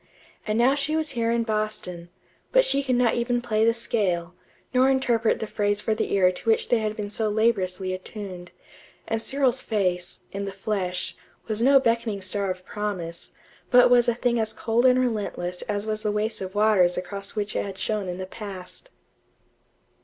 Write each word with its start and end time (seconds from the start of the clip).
And 0.47 0.57
now 0.57 0.73
she 0.73 0.95
was 0.95 1.11
here 1.11 1.29
in 1.29 1.43
Boston, 1.43 2.09
but 2.51 2.65
she 2.65 2.81
could 2.81 2.95
not 2.95 3.13
even 3.13 3.39
play 3.39 3.63
the 3.63 3.71
scale, 3.71 4.33
nor 4.73 4.89
interpret 4.89 5.37
the 5.37 5.45
phrase 5.45 5.79
for 5.79 5.93
the 5.93 6.11
ear 6.15 6.31
to 6.31 6.49
which 6.49 6.69
they 6.69 6.79
had 6.79 6.95
been 6.97 7.11
so 7.11 7.29
laboriously 7.29 7.93
attuned; 7.93 8.49
and 9.07 9.21
Cyril's 9.21 9.61
face, 9.61 10.21
in 10.31 10.45
the 10.45 10.51
flesh, 10.51 11.15
was 11.45 11.61
no 11.61 11.79
beckoning 11.79 12.23
star 12.23 12.49
of 12.49 12.65
promise, 12.65 13.31
but 13.69 13.91
was 13.91 14.07
a 14.07 14.15
thing 14.15 14.39
as 14.39 14.53
cold 14.53 14.87
and 14.87 14.97
relentless 14.99 15.61
as 15.69 15.85
was 15.85 16.01
the 16.01 16.11
waste 16.11 16.41
of 16.41 16.55
waters 16.55 16.97
across 16.97 17.35
which 17.35 17.55
it 17.55 17.63
had 17.63 17.77
shone 17.77 18.09
in 18.09 18.17
the 18.17 18.25
past. 18.25 18.89